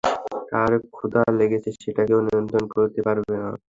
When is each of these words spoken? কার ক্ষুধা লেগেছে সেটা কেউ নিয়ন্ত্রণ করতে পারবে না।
কার 0.51 0.71
ক্ষুধা 0.95 1.21
লেগেছে 1.39 1.69
সেটা 1.77 2.01
কেউ 2.09 2.19
নিয়ন্ত্রণ 2.27 2.63
করতে 2.73 2.99
পারবে 3.07 3.33
না। 3.35 3.49